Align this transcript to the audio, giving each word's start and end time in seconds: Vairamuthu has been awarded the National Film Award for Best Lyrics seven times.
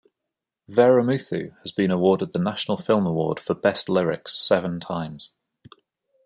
Vairamuthu 0.67 1.55
has 1.61 1.71
been 1.71 1.91
awarded 1.91 2.33
the 2.33 2.39
National 2.39 2.75
Film 2.75 3.05
Award 3.05 3.39
for 3.39 3.53
Best 3.53 3.87
Lyrics 3.87 4.35
seven 4.35 4.79
times. 4.79 5.29